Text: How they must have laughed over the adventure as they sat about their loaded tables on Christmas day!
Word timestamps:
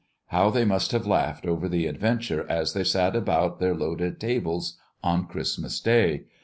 How 0.29 0.49
they 0.49 0.65
must 0.65 0.93
have 0.93 1.05
laughed 1.05 1.45
over 1.45 1.69
the 1.69 1.85
adventure 1.85 2.43
as 2.49 2.73
they 2.73 2.83
sat 2.83 3.15
about 3.15 3.59
their 3.59 3.75
loaded 3.75 4.19
tables 4.19 4.79
on 5.03 5.27
Christmas 5.27 5.79
day! 5.79 6.23